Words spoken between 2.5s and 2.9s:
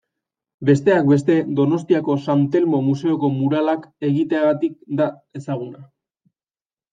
Telmo